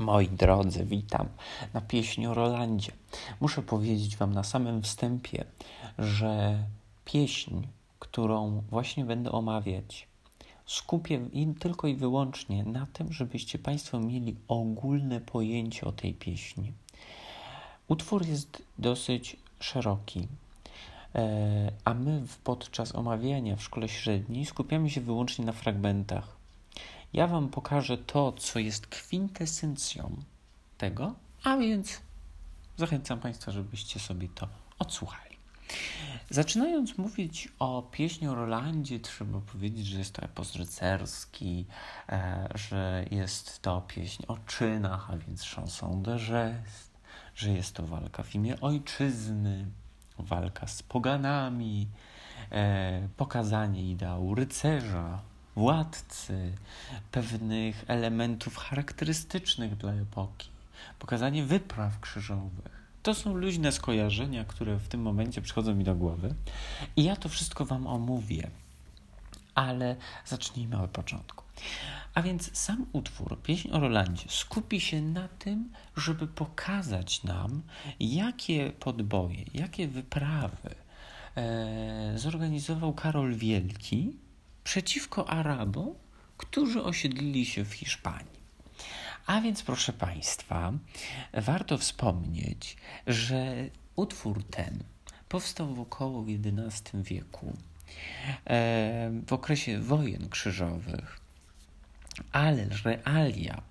[0.00, 1.28] Moi drodzy, witam
[1.74, 2.92] na pieśni o Rolandzie.
[3.40, 5.44] Muszę powiedzieć Wam na samym wstępie,
[5.98, 6.64] że
[7.04, 7.54] pieśń,
[7.98, 10.08] którą właśnie będę omawiać,
[10.66, 11.20] skupię
[11.60, 16.72] tylko i wyłącznie na tym, żebyście Państwo mieli ogólne pojęcie o tej pieśni.
[17.88, 20.28] Utwór jest dosyć szeroki,
[21.14, 26.39] e, a my podczas omawiania w szkole średniej skupiamy się wyłącznie na fragmentach.
[27.12, 30.16] Ja Wam pokażę to, co jest kwintesencją
[30.78, 31.14] tego,
[31.44, 32.00] a więc
[32.76, 35.30] zachęcam Państwa, żebyście sobie to odsłuchali.
[36.30, 41.66] Zaczynając mówić o pieśni o Rolandzie, trzeba powiedzieć, że jest to epos rycerski,
[42.08, 46.98] e, że jest to pieśń o czynach, a więc chanson de geste,
[47.34, 49.66] że jest to walka w imię ojczyzny,
[50.18, 51.88] walka z poganami,
[52.52, 55.20] e, pokazanie ideału rycerza,
[55.60, 56.52] władcy,
[57.12, 60.48] pewnych elementów charakterystycznych dla epoki,
[60.98, 62.80] pokazanie wypraw krzyżowych.
[63.02, 66.34] To są luźne skojarzenia, które w tym momencie przychodzą mi do głowy
[66.96, 68.50] i ja to wszystko Wam omówię.
[69.54, 71.44] Ale zacznijmy od początku.
[72.14, 77.62] A więc sam utwór, pieśń o Rolandzie, skupi się na tym, żeby pokazać nam,
[78.00, 80.74] jakie podboje, jakie wyprawy
[81.36, 84.16] e, zorganizował Karol Wielki
[84.64, 85.94] przeciwko Arabom,
[86.36, 88.40] którzy osiedlili się w Hiszpanii.
[89.26, 90.72] A więc, proszę Państwa,
[91.32, 93.54] warto wspomnieć, że
[93.96, 94.84] utwór ten
[95.28, 97.56] powstał w około XI wieku,
[98.46, 101.20] e, w okresie wojen krzyżowych,
[102.32, 103.62] ale realia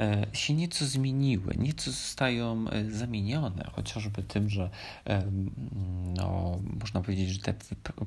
[0.00, 4.70] E, się nieco zmieniły, nieco zostają e, zamienione, chociażby tym, że
[6.16, 6.45] no,
[6.86, 7.54] można powiedzieć, że te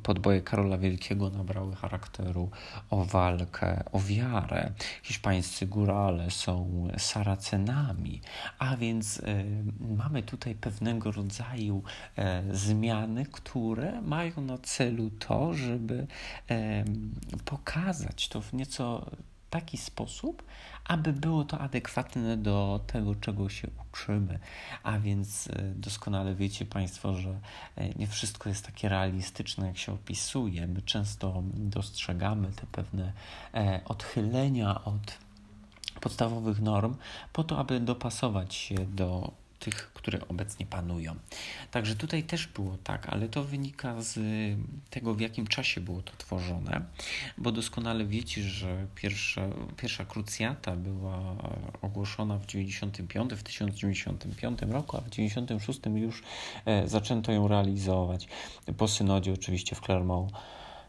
[0.03, 2.49] podboje Karola Wielkiego nabrały charakteru
[2.89, 4.71] o walkę, o wiarę.
[5.03, 8.21] Hiszpańscy górale są Saracenami,
[8.59, 9.21] a więc
[9.79, 11.83] mamy tutaj pewnego rodzaju
[12.17, 16.07] e, zmiany, które mają na celu to, żeby
[17.45, 19.11] pokazać to w nieco
[19.49, 20.43] taki sposób,
[20.85, 24.39] aby było to adekwatne do tego, czego się uczymy.
[24.83, 27.39] A więc e, doskonale wiecie Państwo, że
[27.75, 30.67] e, nie wszystko jest takie realistyczne, jak się opisuje.
[30.67, 33.13] My często dostrzegamy te pewne
[33.53, 35.17] e, odchylenia od
[36.01, 36.95] podstawowych norm,
[37.33, 41.15] po to, aby dopasować się do tych, które obecnie panują.
[41.71, 44.19] Także tutaj też było tak, ale to wynika z
[44.89, 46.81] tego, w jakim czasie było to tworzone,
[47.37, 49.41] bo doskonale wiecie, że pierwsza,
[49.77, 51.35] pierwsza krucjata była
[51.81, 56.23] ogłoszona w 95, w 1095 roku, a w 96 już
[56.65, 58.27] e, zaczęto ją realizować
[58.77, 60.31] po synodzie oczywiście w Clermont.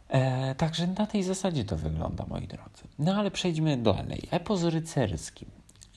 [0.08, 2.82] E, także na tej zasadzie to wygląda, moi drodzy.
[2.98, 4.28] No ale przejdźmy dalej.
[4.30, 5.46] Epos rycerski.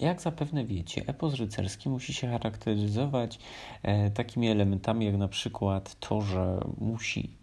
[0.04, 3.40] Jak zapewne wiecie, epos rycerski musi się charakteryzować
[3.84, 7.38] e, takimi elementami, jak na przykład to, że musi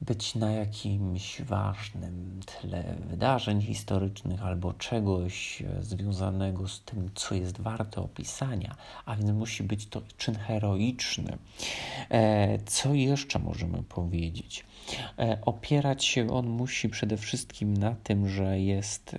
[0.00, 7.60] być na jakimś ważnym tle wydarzeń historycznych albo czegoś e, związanego z tym, co jest
[7.60, 8.76] warte opisania,
[9.06, 11.38] a więc musi być to czyn heroiczny.
[12.10, 14.64] E, co jeszcze możemy powiedzieć?
[15.18, 19.16] E, opierać się on musi przede wszystkim na tym, że jest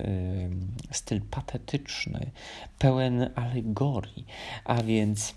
[0.91, 2.31] styl patetyczny,
[2.79, 4.25] pełen alegorii,
[4.65, 5.33] a więc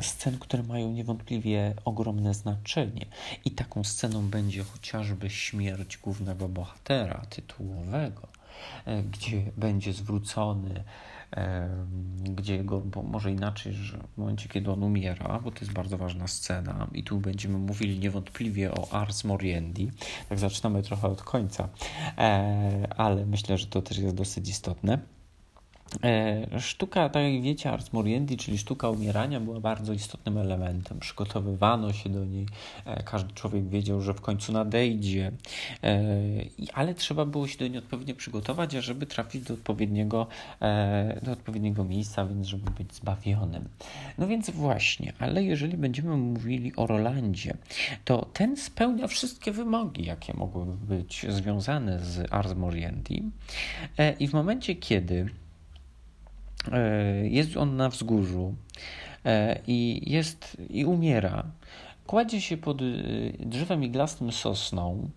[0.00, 3.06] scen, które mają niewątpliwie ogromne znaczenie.
[3.44, 8.28] I taką sceną będzie chociażby śmierć głównego bohatera tytułowego,
[8.86, 10.84] e, gdzie będzie zwrócony,
[11.36, 11.68] e,
[12.24, 15.98] gdzie go, bo może inaczej, że w momencie, kiedy on umiera, bo to jest bardzo
[15.98, 19.90] ważna scena, i tu będziemy mówili niewątpliwie o Ars Moriendi,
[20.28, 21.68] tak zaczynamy trochę od końca,
[22.96, 25.13] ale myślę, że to też jest dosyć istotne E,
[26.60, 30.98] sztuka, tak jak wiecie, Ars Moriendi, czyli sztuka umierania, była bardzo istotnym elementem.
[30.98, 32.46] Przygotowywano się do niej,
[32.84, 35.32] e, każdy człowiek wiedział, że w końcu nadejdzie,
[35.82, 36.00] e,
[36.74, 40.26] ale trzeba było się do niej odpowiednio przygotować, żeby trafić do odpowiedniego,
[41.22, 43.68] do odpowiedniego miejsca, więc żeby być zbawionym.
[44.18, 47.56] No więc właśnie, ale jeżeli będziemy mówili o Rolandzie,
[48.04, 53.22] to ten spełnia wszystkie wymogi, jakie mogłyby być związane z Ars Moriendi
[54.20, 55.43] i w momencie, kiedy E,
[57.22, 58.54] jest on na wzgórzu
[59.24, 61.44] e, i jest i umiera.
[62.06, 62.84] Kładzie się pod e,
[63.38, 65.10] drzewem iglastym sosną.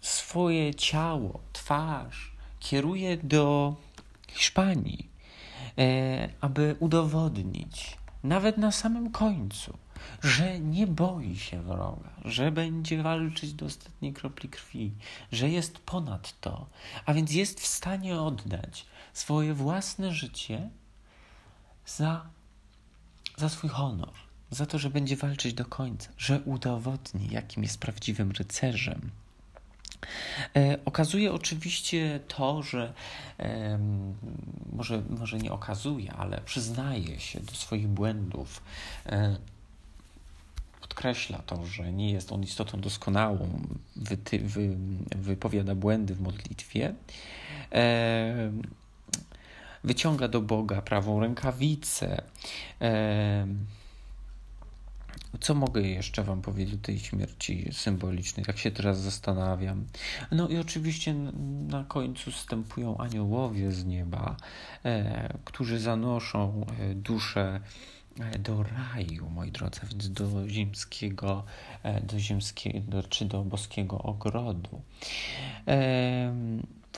[0.00, 3.74] Swoje ciało, twarz kieruje do
[4.28, 5.08] Hiszpanii,
[6.40, 9.78] aby udowodnić, nawet na samym końcu,
[10.22, 14.92] że nie boi się wroga, że będzie walczyć do ostatniej kropli krwi,
[15.32, 16.66] że jest ponad to,
[17.06, 20.70] a więc jest w stanie oddać swoje własne życie
[21.86, 22.26] za,
[23.36, 24.12] za swój honor,
[24.50, 29.10] za to, że będzie walczyć do końca, że udowodni, jakim jest prawdziwym rycerzem.
[30.56, 32.92] E, okazuje oczywiście to, że
[33.38, 33.78] e,
[34.72, 38.62] może, może nie okazuje, ale przyznaje się do swoich błędów.
[39.06, 39.36] E,
[41.00, 43.62] podkreśla to, że nie jest on istotą doskonałą,
[43.96, 44.76] wyty, wy,
[45.16, 46.94] wypowiada błędy w modlitwie.
[47.72, 48.52] E,
[49.84, 52.22] wyciąga do Boga prawą rękawicę.
[52.80, 53.46] E,
[55.40, 58.46] co mogę jeszcze Wam powiedzieć o tej śmierci symbolicznej?
[58.46, 59.84] Tak się teraz zastanawiam.
[60.32, 61.14] No i oczywiście
[61.68, 64.36] na końcu wstępują aniołowie z nieba,
[64.84, 67.60] e, którzy zanoszą e, duszę
[68.38, 71.44] do raju, moi drodzy, więc do ziemskiego,
[71.82, 74.82] e, do ziemskiego, czy do boskiego ogrodu.
[75.68, 76.34] E,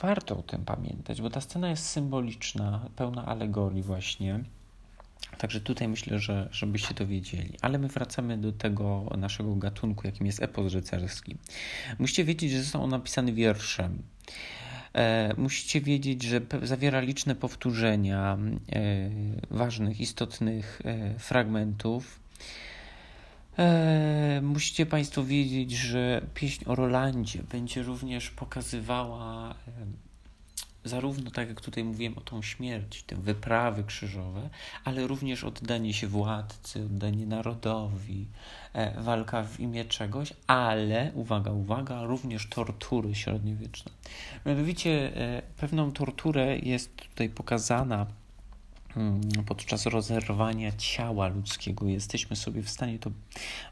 [0.01, 4.43] warto o tym pamiętać, bo ta scena jest symboliczna, pełna alegorii właśnie.
[5.37, 7.57] Także tutaj myślę, że żebyście to wiedzieli.
[7.61, 11.37] Ale my wracamy do tego naszego gatunku, jakim jest epos rycerski.
[11.99, 14.03] Musicie wiedzieć, że został on napisany wierszem.
[14.95, 18.37] E, musicie wiedzieć, że zawiera liczne powtórzenia
[18.71, 19.09] e,
[19.51, 22.19] ważnych, istotnych e, fragmentów.
[24.41, 29.55] Musicie Państwo wiedzieć, że pieśń o Rolandzie będzie również pokazywała
[30.85, 34.49] zarówno tak jak tutaj mówiłem o tą śmierć, te wyprawy krzyżowe,
[34.83, 38.27] ale również oddanie się władcy, oddanie narodowi,
[38.73, 43.91] e, walka w imię czegoś, ale, uwaga, uwaga, również tortury średniowieczne.
[44.45, 48.05] Mianowicie e, pewną torturę jest tutaj pokazana
[49.45, 51.87] podczas rozerwania ciała ludzkiego.
[51.87, 53.11] Jesteśmy sobie w stanie to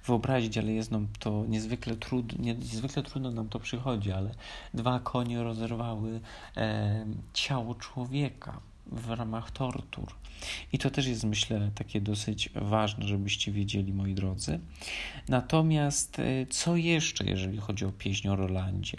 [0.06, 4.31] wyobrazić, ale jest nam to niezwykle trudno, niezwykle trudno nam to przychodzi, ale
[4.73, 6.19] dwa konie rozerwały
[6.57, 10.07] e, ciało człowieka w ramach tortur.
[10.73, 14.59] I to też jest, myślę, takie dosyć ważne, żebyście wiedzieli, moi drodzy.
[15.29, 18.97] Natomiast e, co jeszcze, jeżeli chodzi o pieśń o Rolandzie?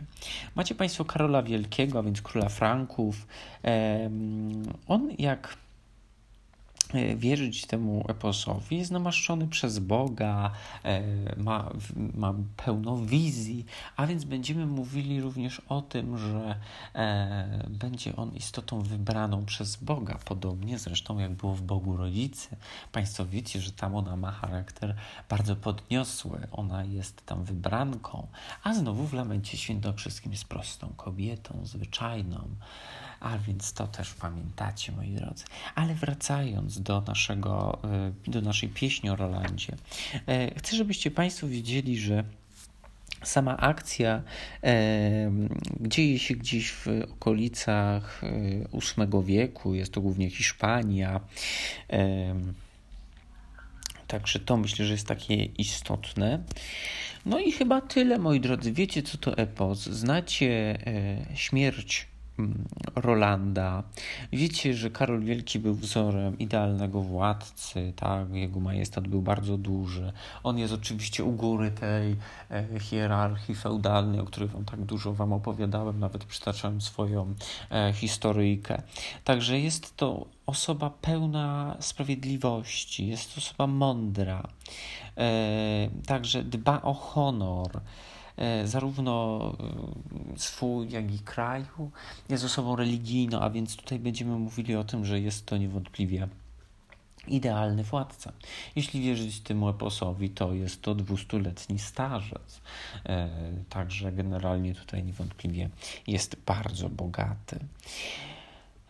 [0.54, 3.26] Macie Państwo Karola Wielkiego, a więc króla Franków.
[4.88, 5.61] On, jak E,
[7.16, 10.52] wierzyć temu eposowi, jest namaszczony przez Boga,
[10.84, 11.02] e,
[11.36, 11.70] ma,
[12.14, 13.66] ma pełno wizji,
[13.96, 16.56] a więc będziemy mówili również o tym, że
[16.94, 22.56] e, będzie on istotą wybraną przez Boga, podobnie zresztą jak było w Bogu Rodzicy.
[22.92, 24.94] Państwo wiecie, że tam ona ma charakter
[25.28, 28.26] bardzo podniosły, ona jest tam wybranką,
[28.64, 32.48] a znowu w Lamencie Świętokrzyskim jest prostą kobietą, zwyczajną.
[33.22, 35.44] A więc to też pamiętacie, moi drodzy.
[35.74, 37.78] Ale wracając do, naszego,
[38.26, 39.76] y, do naszej pieśni o Rolandzie,
[40.26, 42.24] e, chcę, żebyście Państwo wiedzieli, że
[43.22, 44.22] Sama akcja
[44.64, 45.32] e,
[45.80, 48.20] dzieje się gdzieś w okolicach
[48.72, 51.20] VIII e, wieku, jest to głównie Hiszpania.
[51.90, 52.34] E,
[54.06, 56.42] także to myślę, że jest takie istotne.
[57.26, 58.72] No i chyba tyle, moi drodzy.
[58.72, 59.78] Wiecie, co to epos.
[59.78, 62.11] Znacie e, śmierć
[62.96, 63.82] Rolanda.
[64.32, 68.34] Wiecie, że Karol Wielki był wzorem idealnego władcy, tak?
[68.34, 70.12] Jego majestat był bardzo duży.
[70.43, 72.17] On jest oczywiście u góry tej
[72.50, 77.34] e, hierarchii feudalnej, o której wam tak dużo wam opowiadałem, nawet przytaczałem swoją
[77.70, 78.82] e, historyjkę.
[79.25, 84.48] Także jest to osoba pełna sprawiedliwości, jest to osoba mądra,
[85.17, 87.81] e, także dba o honor.
[88.36, 89.41] E, zarówno
[90.34, 91.91] e, swój, jak i kraju.
[92.29, 96.29] Jest osobą religijną, a więc tutaj będziemy mówili o tym, że jest to niewątpliwie
[97.29, 98.32] idealny władca.
[98.77, 102.60] Jeśli wierzyć temu eposowi, to jest to dwustuletni starzec.
[103.06, 103.29] E,
[103.69, 105.70] także generalnie tutaj niewątpliwie
[106.06, 107.58] jest bardzo bogaty.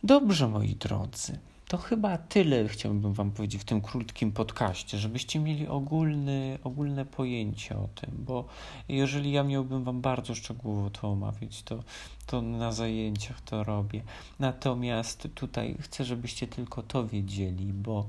[0.05, 1.39] Dobrze, moi drodzy.
[1.73, 7.77] To chyba tyle chciałbym Wam powiedzieć w tym krótkim podcaście, żebyście mieli ogólny, ogólne pojęcie
[7.77, 8.45] o tym, bo
[8.89, 11.83] jeżeli ja miałbym Wam bardzo szczegółowo to omawiać, to,
[12.27, 14.03] to na zajęciach to robię.
[14.39, 18.07] Natomiast tutaj chcę, żebyście tylko to wiedzieli, bo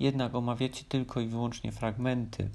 [0.00, 2.50] jednak omawiacie tylko i wyłącznie fragmenty,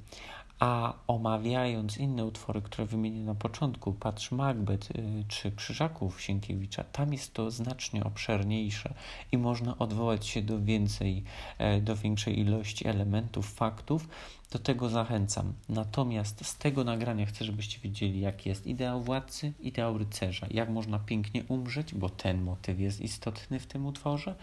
[0.59, 7.13] a omawiając inne utwory, które wymienię na początku, patrz Macbeth y, czy Krzyżaków Sienkiewicza, tam
[7.13, 8.93] jest to znacznie obszerniejsze
[9.31, 11.23] i można odwołać się do więcej,
[11.57, 14.07] e, do większej ilości elementów, faktów.
[14.51, 15.53] Do tego zachęcam.
[15.69, 20.99] Natomiast z tego nagrania chcę, żebyście wiedzieli, jak jest ideał władcy, ideał rycerza, jak można
[20.99, 24.35] pięknie umrzeć, bo ten motyw jest istotny w tym utworze,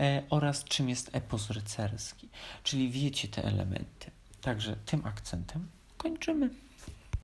[0.00, 2.28] e, oraz czym jest epos rycerski.
[2.62, 4.13] Czyli wiecie te elementy.
[4.44, 6.50] Także tym akcentem kończymy.